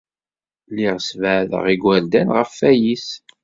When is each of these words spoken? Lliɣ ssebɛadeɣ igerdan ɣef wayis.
Lliɣ 0.71 0.95
ssebɛadeɣ 0.99 1.63
igerdan 1.73 2.27
ɣef 2.37 2.51
wayis. 2.59 3.07